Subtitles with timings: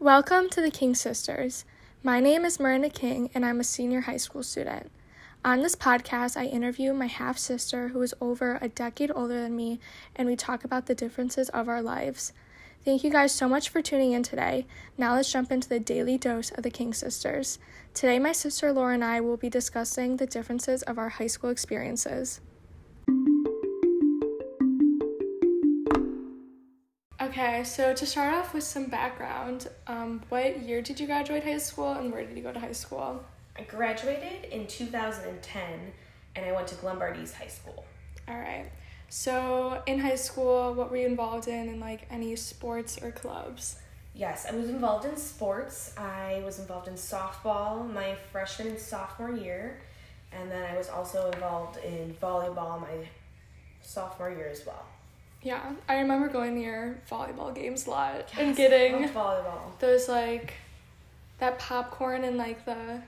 [0.00, 1.64] Welcome to the King Sisters.
[2.04, 4.92] My name is Miranda King, and I'm a senior high school student.
[5.44, 9.56] On this podcast, I interview my half sister who is over a decade older than
[9.56, 9.80] me,
[10.14, 12.32] and we talk about the differences of our lives.
[12.84, 14.68] Thank you guys so much for tuning in today.
[14.96, 17.58] Now let's jump into the daily dose of the King Sisters.
[17.92, 21.50] Today, my sister Laura and I will be discussing the differences of our high school
[21.50, 22.40] experiences.
[27.28, 31.58] Okay, so to start off with some background, um, what year did you graduate high
[31.58, 33.22] school and where did you go to high school?
[33.54, 35.62] I graduated in 2010
[36.36, 37.84] and I went to Glenbard High School.
[38.28, 38.64] All right.
[39.10, 43.78] So in high school, what were you involved in in like any sports or clubs?
[44.14, 45.92] Yes, I was involved in sports.
[45.98, 49.82] I was involved in softball my freshman and sophomore year,
[50.32, 53.06] and then I was also involved in volleyball my
[53.82, 54.86] sophomore year as well.
[55.42, 59.78] Yeah, I remember going to your volleyball games a lot Yes, and I getting volleyball.
[59.78, 60.54] those like
[61.38, 63.00] that popcorn and like the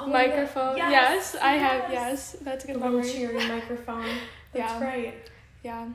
[0.00, 0.76] Oh, microphone.
[0.76, 1.90] Yes, I have.
[1.90, 2.34] yes.
[2.34, 3.12] Yes, that's a The good little memory.
[3.12, 4.06] cheering microphone.
[4.52, 4.84] That's Yeah.
[4.84, 5.14] right.
[5.64, 5.88] Yeah.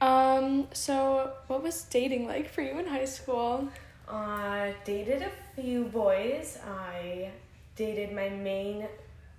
[0.00, 0.68] Um.
[0.72, 3.68] So, what was dating like for you in high school?
[4.08, 5.30] Uh, dated a
[5.60, 6.58] few boys.
[6.64, 7.30] I
[7.74, 8.86] dated my main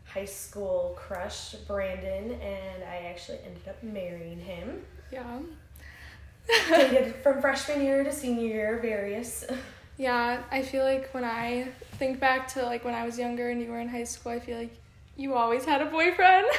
[0.06, 4.82] high school crush, Brandon, and I actually ended up marrying him.
[5.12, 5.40] Yeah.
[6.70, 9.46] Dated from freshman year to senior year, various.
[9.98, 13.62] Yeah, I feel like when I think back to like when I was younger and
[13.62, 14.74] you were in high school, I feel like
[15.16, 16.46] you always had a boyfriend.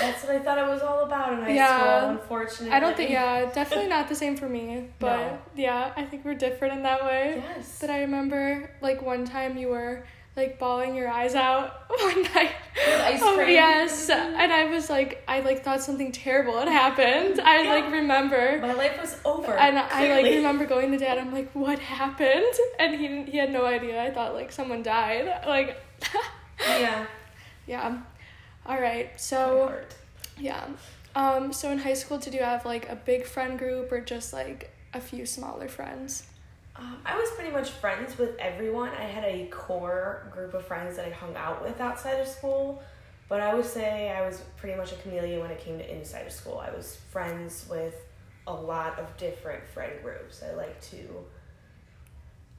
[0.00, 2.00] That's what I thought it was all about in high Yeah.
[2.00, 2.74] school, unfortunately.
[2.74, 5.38] I don't think yeah, definitely not the same for me, but No.
[5.54, 7.42] yeah, I think we're different in that way.
[7.56, 7.78] Yes.
[7.80, 10.04] But I remember like one time you were
[10.36, 12.52] like bawling your eyes out one night.
[12.76, 17.40] With ice Oh yes, and I was like, I like thought something terrible had happened.
[17.40, 17.70] I Yeah.
[17.74, 19.52] like remember, My life was over.
[19.56, 21.18] and I like remember going to dad.
[21.18, 22.54] I'm like, what happened?
[22.78, 24.02] And he he had no idea.
[24.02, 25.42] I thought like someone died.
[25.46, 25.76] Like,
[26.60, 27.06] Yeah.
[27.66, 27.98] yeah.
[28.66, 29.74] All right, so
[30.38, 30.64] yeah.
[31.16, 34.32] Um, so in high school, did you have like a big friend group or just
[34.32, 36.22] like a few smaller friends?
[36.80, 38.88] Um, I was pretty much friends with everyone.
[38.90, 42.82] I had a core group of friends that I hung out with outside of school,
[43.28, 46.26] but I would say I was pretty much a chameleon when it came to inside
[46.26, 46.58] of school.
[46.58, 47.94] I was friends with
[48.46, 50.42] a lot of different friend groups.
[50.42, 51.24] I like to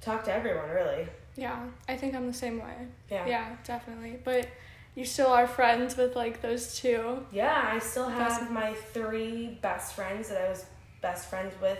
[0.02, 1.08] talk to everyone, really.
[1.36, 2.76] Yeah, I think I'm the same way.
[3.10, 3.26] Yeah.
[3.26, 4.20] Yeah, definitely.
[4.24, 4.48] But
[4.96, 7.26] you still are friends with like those two.
[7.32, 10.66] Yeah, I still have my three best friends that I was
[11.02, 11.80] best friends with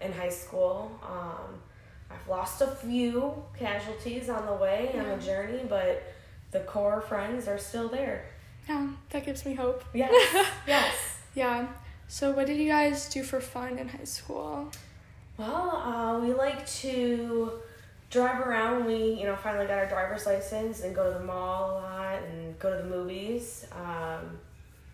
[0.00, 0.98] in high school.
[1.02, 1.60] Um,
[2.10, 5.14] I've lost a few casualties on the way on Yeah.
[5.16, 6.02] the journey, but
[6.50, 8.24] the core friends are still there.
[8.68, 9.84] Yeah, that gives me hope.
[9.94, 10.12] Yes,
[10.66, 10.94] yes.
[11.34, 11.68] Yeah.
[12.08, 14.70] So what did you guys do for fun in high school?
[15.38, 17.52] Well, uh, we like to
[18.10, 18.84] drive around.
[18.84, 22.22] We, you know, finally got our driver's license and go to the mall a lot
[22.24, 23.64] and go to the movies.
[23.72, 24.38] Um,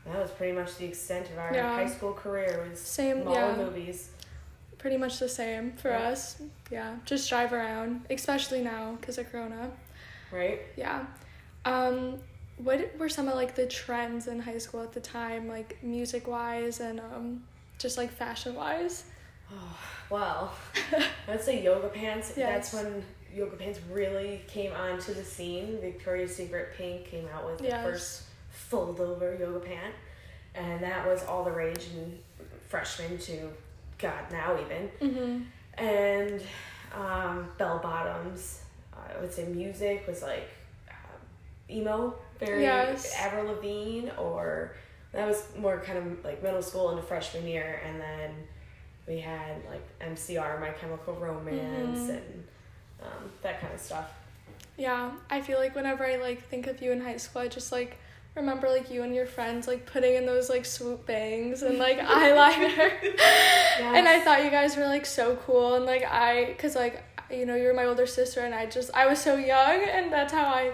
[0.07, 1.75] that was pretty much the extent of our Yeah.
[1.75, 3.57] high school career was Same, mall yeah.
[3.57, 4.11] movies.
[4.79, 6.41] Pretty much the same for us.
[6.71, 9.71] Yeah, just drive around, especially now because of Corona.
[10.31, 10.61] Right?
[10.77, 11.07] Yeah.
[11.65, 12.19] Um,
[12.59, 16.27] what were some of like the trends in high school at the time, like music
[16.29, 17.43] wise and um,
[17.79, 19.05] just like fashion wise?
[19.53, 19.79] Oh,
[20.11, 20.55] well,
[21.29, 22.33] I'd say yoga pants.
[22.37, 22.71] Yes.
[22.73, 23.03] That's when
[23.35, 25.79] yoga pants really came onto the scene.
[25.81, 27.83] Victoria's Secret Pink came out with Yes.
[27.85, 29.95] the first fold over yoga pant,
[30.55, 32.19] and that was all the rage in
[32.69, 33.49] freshman to
[33.99, 34.91] God now even.
[35.11, 35.43] Mm-hmm.
[35.85, 36.43] And
[36.95, 38.63] um, bell bottoms.
[38.95, 40.49] I would say music was like
[40.91, 41.21] um,
[41.71, 43.15] emo, very Yes.
[43.19, 44.75] Avril Lavigne, or
[45.13, 48.31] that was more kind of like middle school into freshman year, and then
[49.07, 52.11] we had like MCR, My Chemical Romance, Mhm.
[52.11, 52.45] and
[53.03, 54.11] um, that kind of stuff.
[54.77, 57.71] Yeah, I feel like whenever I like think of you in high school, I just
[57.73, 57.99] like
[58.37, 61.99] remember like you and your friends like putting in those like swoop bangs and like
[62.19, 62.93] eyeliner.
[63.81, 67.45] And I thought you guys were like so cool and like I cuz like you
[67.45, 70.45] know, you're my older sister and I just I was so young and that's how
[70.45, 70.73] I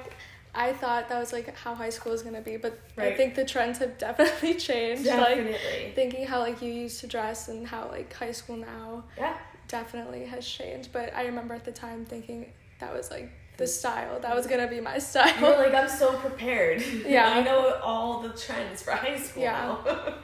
[0.55, 3.35] I thought that was like how high school is going to be, but I think
[3.35, 7.67] the trends have definitely changed like definitely, thinking how like you used to dress and
[7.67, 9.39] how like high school now yeah,
[9.69, 14.19] definitely has changed, but I remember at the time thinking that was like the style.
[14.21, 15.35] That was to be my style.
[15.39, 16.83] you were like I'm so prepared.
[17.07, 17.29] Yeah.
[17.29, 19.43] I know all the trends for high school.
[19.43, 19.77] Yeah.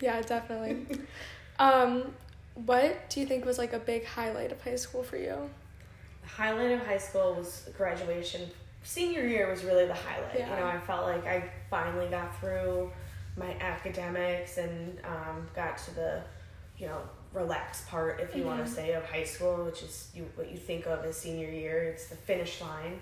[0.00, 0.86] Yeah, definitely.
[1.58, 2.14] um,
[2.54, 5.50] what do you think was like a big highlight of high school for you?
[6.22, 8.48] The highlight of high school was graduation.
[8.82, 10.38] Senior year was really the highlight.
[10.38, 10.54] Yeah.
[10.54, 12.90] You know, I felt like I finally got through
[13.36, 16.22] my academics and um, got to the,
[16.78, 17.00] you know,
[17.32, 18.64] relaxed part, if you want Mhm.
[18.66, 21.82] to say, of high school, which is you what you think of as senior year.
[21.84, 23.00] It's the finish line.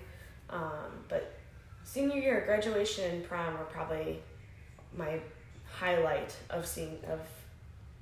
[0.49, 1.33] Um, but
[1.83, 4.21] senior year, graduation, and prom are probably
[4.93, 5.19] my
[5.69, 7.21] highlight of seeing of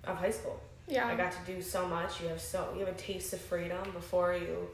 [0.03, 0.61] of high school.
[0.87, 1.07] Yeah.
[1.07, 2.21] I got to do so much.
[2.21, 4.69] You have so you have a taste of freedom before you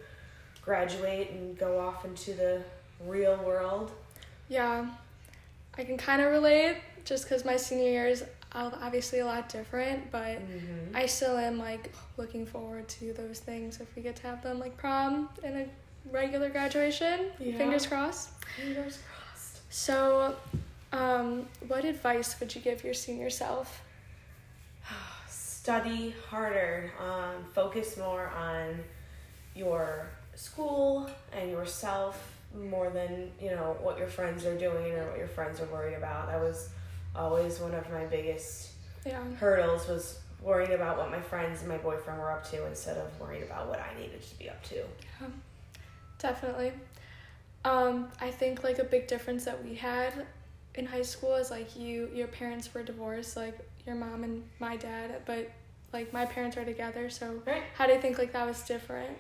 [0.62, 2.64] graduate and go off into the
[3.06, 3.92] real world.
[4.50, 4.90] Yeah,
[5.78, 10.12] I can kind of relate just because my senior year is obviously a lot different,
[10.12, 10.96] but Mm-hmm.
[10.96, 14.60] I still am like looking forward to those things if we get to have them
[14.60, 15.66] like prom and a
[16.12, 17.28] regular graduation.
[17.40, 17.58] Yeah.
[17.58, 18.30] Fingers crossed.
[18.58, 19.62] Fingers crossed.
[19.74, 20.36] So,
[20.92, 23.82] um, what advice would you give your senior self?
[25.30, 26.92] Study harder.
[27.00, 28.80] Um, focus more on
[29.56, 32.34] your school and yourself
[32.70, 35.96] more than you know what your friends are doing or what your friends are worried
[35.96, 36.28] about.
[36.28, 36.70] That was
[37.16, 38.72] always one of my biggest
[39.06, 39.24] Yeah.
[39.40, 43.20] hurdles was worrying about what my friends and my boyfriend were up to instead of
[43.20, 44.84] worrying about what I needed to be up to.
[46.20, 46.74] Definitely.
[47.66, 50.26] Um, I think like a big difference that we had
[50.76, 54.78] in high school is like you your parents were divorced, like your mom and my
[54.78, 55.52] dad, but
[55.94, 57.64] like my parents are together, so Right.
[57.76, 59.16] how do you think like that was different?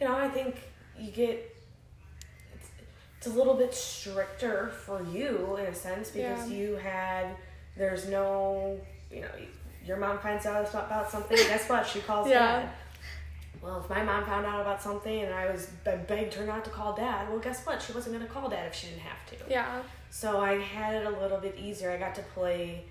[0.00, 0.56] You know, I think
[0.98, 1.54] you get
[3.26, 6.56] it's a little bit stricter for you in a sense because Yeah.
[6.56, 7.26] you had
[7.76, 8.78] there's no
[9.10, 9.28] you know
[9.84, 12.60] your mom finds out about something guess what she calls Yeah.
[12.60, 12.68] dad
[13.62, 16.64] well if my mom found out about something and i was I begged her not
[16.66, 19.00] to call dad well guess what she wasn't going to call dad if she didn't
[19.02, 19.80] have to Yeah.
[20.10, 22.84] so i had it a little bit easier i got to play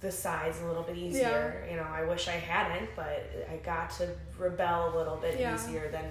[0.00, 3.90] the sides a little bit easier you know i wish i hadn't but i got
[3.90, 4.08] to
[4.38, 5.54] rebel a little bit Yeah.
[5.54, 6.04] easier than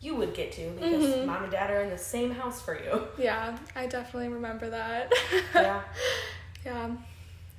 [0.00, 1.26] you would get to because Mhm.
[1.26, 5.12] mom and dad are in the same house for you Yeah, I definitely remember that.
[5.54, 5.82] yeah
[6.64, 6.90] yeah.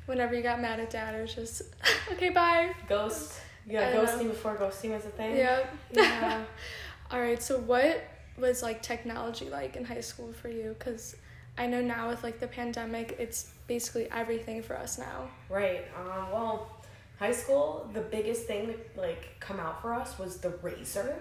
[0.06, 1.62] Whenever you got mad at dad, it was just
[2.14, 2.74] okay, bye.
[2.88, 3.34] ghost
[3.68, 5.66] yeah ghosting before ghosting was a thing Yeah.
[5.92, 6.44] yeah
[7.12, 8.04] All right, so what
[8.38, 10.76] was like technology like in high school for you?
[10.78, 11.16] Because
[11.58, 15.30] I know now with like the pandemic, it's basically everything for us now.
[15.50, 15.86] Right.
[15.98, 16.70] Um, well,
[17.18, 21.16] high school, the biggest thing that like come out for us was the RAZR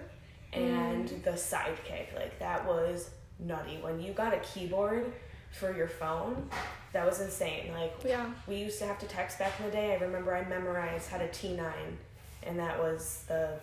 [0.53, 0.59] Mm.
[0.59, 2.15] and the sidekick.
[2.15, 3.09] Like that was
[3.39, 3.77] nutty.
[3.81, 5.11] When you got a keyboard
[5.51, 6.49] for your phone,
[6.93, 7.71] that was insane.
[7.73, 8.25] Like Yeah.
[8.47, 9.93] we used to have to text back in the day.
[9.93, 11.97] I remember I memorized how to T nine,
[12.43, 13.59] and that was the,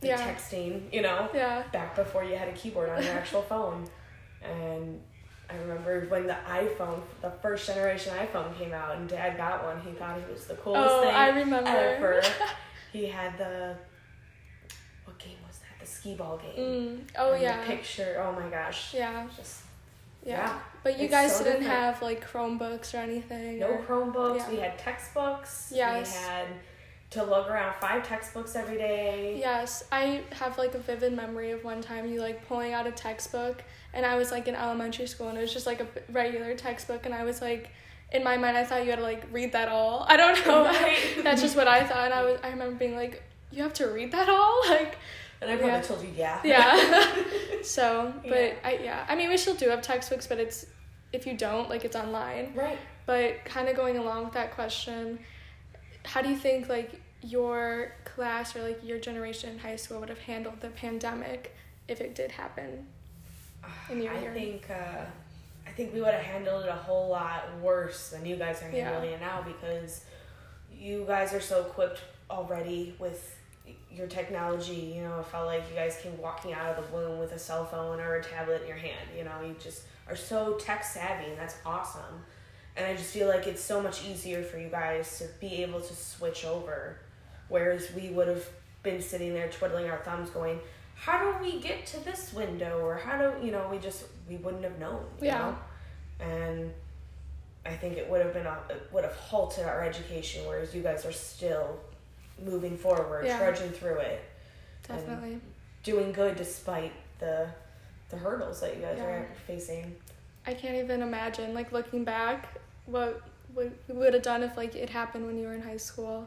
[0.00, 0.18] the Yeah.
[0.34, 0.92] texting.
[0.92, 1.62] You know Yeah.
[1.72, 3.88] back before you had a keyboard on your actual phone.
[4.42, 5.00] And
[5.48, 9.80] I remember when the iPhone, the first generation iPhone came out, and Dad got one.
[9.80, 11.70] He thought it was the coolest Oh, thing I remember.
[11.70, 12.22] ever.
[12.92, 13.76] he had the
[15.04, 15.78] what game was that?
[15.80, 16.64] The skee ball game.
[16.64, 16.98] Mm.
[17.18, 17.60] Oh And yeah.
[17.60, 18.22] The picture.
[18.24, 18.92] Oh my gosh.
[18.94, 19.26] Yeah.
[19.36, 19.62] Just
[20.24, 20.36] Yeah.
[20.36, 20.58] Yeah.
[20.82, 21.80] But you It's guys so didn't different.
[21.80, 23.58] have like Chromebooks or anything.
[23.58, 24.38] no or- Chromebooks.
[24.38, 24.50] yeah.
[24.50, 25.72] We had textbooks.
[25.74, 26.12] Yes.
[26.14, 26.46] We had
[27.10, 29.36] to lug around five textbooks every day.
[29.38, 32.90] Yes, I have like a vivid memory of one time you like pulling out a
[32.90, 33.62] textbook,
[33.92, 37.06] and I was like in elementary school, and it was just like a regular textbook,
[37.06, 37.70] and I was like,
[38.12, 40.04] in my mind, I thought you had to like read that all.
[40.08, 40.64] I don't know.
[40.82, 40.98] Right.
[41.22, 42.06] That's just what I thought.
[42.06, 42.40] And I was.
[42.42, 43.22] I remember being like,
[43.52, 44.98] you have to read that all, like,
[45.44, 45.82] And I probably Yeah.
[45.82, 46.40] told you, yeah.
[46.44, 47.14] yeah.
[47.62, 48.54] so, but Yeah.
[48.64, 49.06] I yeah.
[49.08, 50.66] I mean, we still do have textbooks, but it's
[51.12, 52.52] if you don't like it's online.
[52.54, 52.78] right.
[53.06, 55.18] But kind of going along with that question,
[56.04, 60.08] how do you think like your class or like your generation in high school would
[60.08, 61.54] have handled the pandemic
[61.88, 62.86] if it did happen?
[63.90, 64.32] In your I year.
[64.34, 65.04] think uh,
[65.66, 68.70] I think we would have handled it a whole lot worse than you guys are
[68.70, 68.90] Yeah.
[68.90, 70.04] handling it now because
[70.72, 73.36] you guys are so equipped already with
[73.94, 74.94] your technology.
[74.96, 77.38] You know, it felt like you guys came walking out of the womb with a
[77.38, 79.08] cell phone or a tablet in your hand.
[79.16, 82.24] You know, you just are so tech savvy, and that's awesome.
[82.76, 85.80] And I just feel like it's so much easier for you guys to be able
[85.80, 86.98] to switch over,
[87.48, 88.44] whereas we would have
[88.82, 90.58] been sitting there twiddling our thumbs, going,
[90.96, 93.68] "How do we get to this window?" Or how do you know?
[93.70, 95.04] We just we wouldn't have known.
[95.20, 95.38] You Yeah.
[95.38, 95.58] Know?
[96.26, 96.72] And
[97.66, 100.82] I think it would have been a, it would have halted our education, whereas you
[100.82, 101.78] guys are still
[102.42, 103.38] moving forward, Yeah.
[103.38, 104.22] trudging through it,
[104.86, 105.40] Definitely.
[105.82, 107.48] doing good despite the
[108.10, 109.04] the hurdles that you guys Yeah.
[109.06, 109.96] are facing.
[110.46, 112.48] I can't even imagine like looking back
[112.86, 113.22] what
[113.54, 116.26] what we would have done if like it happened when you were in high school.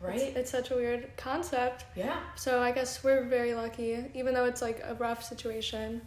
[0.00, 0.20] Right?
[0.20, 1.86] It's, it's such a weird concept.
[1.94, 2.20] yeah.
[2.36, 6.02] So I guess we're very lucky, even though it's like a rough situation.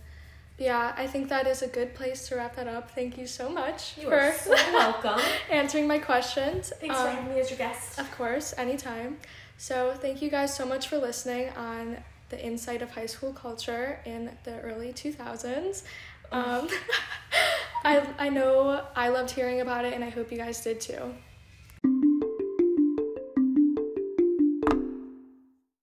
[0.60, 2.92] Yeah, I think that is a good place to wrap that up.
[2.92, 5.20] Thank you so much You for so welcome.
[5.50, 6.74] answering my questions.
[6.82, 7.98] Thanks for Um, having me as your guest.
[7.98, 9.18] Of course, anytime.
[9.58, 11.98] So, thank you guys so much for listening on
[12.30, 15.84] the insight of high school culture in the early 2000s.
[16.32, 16.68] Um,
[17.84, 21.14] I, I know I loved hearing about it, and I hope you guys did too.